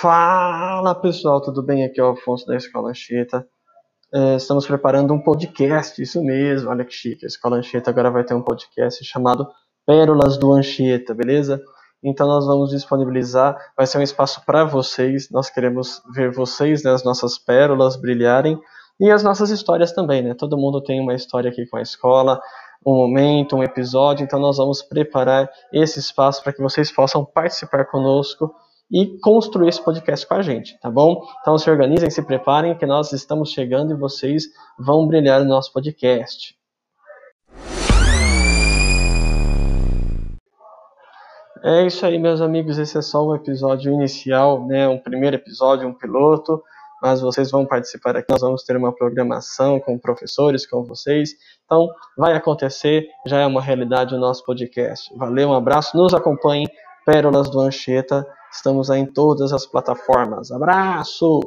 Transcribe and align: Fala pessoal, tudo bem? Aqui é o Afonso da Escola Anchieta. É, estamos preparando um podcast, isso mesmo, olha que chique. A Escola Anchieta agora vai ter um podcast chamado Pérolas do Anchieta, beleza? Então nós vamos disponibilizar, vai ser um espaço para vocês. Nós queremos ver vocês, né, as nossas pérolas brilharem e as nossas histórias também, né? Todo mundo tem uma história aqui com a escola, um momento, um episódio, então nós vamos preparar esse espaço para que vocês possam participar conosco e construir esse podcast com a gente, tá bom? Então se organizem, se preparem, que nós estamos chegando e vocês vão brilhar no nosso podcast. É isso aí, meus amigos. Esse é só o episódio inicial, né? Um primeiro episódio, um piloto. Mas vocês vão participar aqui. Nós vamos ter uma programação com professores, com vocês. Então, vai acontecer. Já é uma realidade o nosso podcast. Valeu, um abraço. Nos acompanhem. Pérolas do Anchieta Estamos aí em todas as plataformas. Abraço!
Fala 0.00 0.94
pessoal, 0.94 1.40
tudo 1.40 1.60
bem? 1.60 1.84
Aqui 1.84 2.00
é 2.00 2.04
o 2.04 2.10
Afonso 2.10 2.46
da 2.46 2.54
Escola 2.54 2.90
Anchieta. 2.90 3.44
É, 4.14 4.36
estamos 4.36 4.64
preparando 4.64 5.12
um 5.12 5.20
podcast, 5.20 6.00
isso 6.00 6.22
mesmo, 6.22 6.70
olha 6.70 6.84
que 6.84 6.94
chique. 6.94 7.24
A 7.24 7.26
Escola 7.26 7.56
Anchieta 7.56 7.90
agora 7.90 8.08
vai 8.08 8.22
ter 8.22 8.32
um 8.32 8.40
podcast 8.40 9.04
chamado 9.04 9.48
Pérolas 9.84 10.38
do 10.38 10.52
Anchieta, 10.52 11.12
beleza? 11.14 11.60
Então 12.00 12.28
nós 12.28 12.46
vamos 12.46 12.70
disponibilizar, 12.70 13.56
vai 13.76 13.88
ser 13.88 13.98
um 13.98 14.02
espaço 14.02 14.40
para 14.46 14.62
vocês. 14.62 15.30
Nós 15.32 15.50
queremos 15.50 16.00
ver 16.14 16.30
vocês, 16.30 16.84
né, 16.84 16.92
as 16.92 17.02
nossas 17.02 17.36
pérolas 17.36 17.96
brilharem 17.96 18.56
e 19.00 19.10
as 19.10 19.24
nossas 19.24 19.50
histórias 19.50 19.90
também, 19.90 20.22
né? 20.22 20.32
Todo 20.32 20.56
mundo 20.56 20.80
tem 20.80 21.00
uma 21.00 21.14
história 21.14 21.50
aqui 21.50 21.66
com 21.66 21.76
a 21.76 21.82
escola, 21.82 22.40
um 22.86 22.94
momento, 22.94 23.56
um 23.56 23.64
episódio, 23.64 24.22
então 24.22 24.38
nós 24.38 24.58
vamos 24.58 24.80
preparar 24.80 25.50
esse 25.72 25.98
espaço 25.98 26.40
para 26.40 26.52
que 26.52 26.62
vocês 26.62 26.92
possam 26.92 27.24
participar 27.24 27.84
conosco 27.86 28.54
e 28.90 29.18
construir 29.20 29.68
esse 29.68 29.82
podcast 29.82 30.26
com 30.26 30.34
a 30.34 30.42
gente, 30.42 30.78
tá 30.80 30.90
bom? 30.90 31.22
Então 31.40 31.58
se 31.58 31.70
organizem, 31.70 32.10
se 32.10 32.22
preparem, 32.22 32.76
que 32.76 32.86
nós 32.86 33.12
estamos 33.12 33.50
chegando 33.50 33.92
e 33.92 33.96
vocês 33.96 34.44
vão 34.78 35.06
brilhar 35.06 35.40
no 35.40 35.48
nosso 35.48 35.72
podcast. 35.72 36.56
É 41.62 41.84
isso 41.84 42.06
aí, 42.06 42.18
meus 42.18 42.40
amigos. 42.40 42.78
Esse 42.78 42.98
é 42.98 43.02
só 43.02 43.24
o 43.24 43.34
episódio 43.34 43.92
inicial, 43.92 44.64
né? 44.64 44.88
Um 44.88 44.98
primeiro 44.98 45.36
episódio, 45.36 45.88
um 45.88 45.92
piloto. 45.92 46.62
Mas 47.02 47.20
vocês 47.20 47.50
vão 47.50 47.66
participar 47.66 48.16
aqui. 48.16 48.30
Nós 48.30 48.40
vamos 48.40 48.62
ter 48.64 48.76
uma 48.76 48.92
programação 48.92 49.78
com 49.80 49.98
professores, 49.98 50.66
com 50.66 50.84
vocês. 50.84 51.30
Então, 51.64 51.88
vai 52.16 52.34
acontecer. 52.34 53.08
Já 53.26 53.40
é 53.40 53.46
uma 53.46 53.60
realidade 53.60 54.14
o 54.14 54.18
nosso 54.18 54.44
podcast. 54.44 55.12
Valeu, 55.16 55.50
um 55.50 55.54
abraço. 55.54 55.96
Nos 55.96 56.14
acompanhem. 56.14 56.66
Pérolas 57.08 57.48
do 57.48 57.58
Anchieta 57.60 58.26
Estamos 58.52 58.90
aí 58.90 59.00
em 59.00 59.06
todas 59.06 59.52
as 59.52 59.66
plataformas. 59.66 60.50
Abraço! 60.50 61.40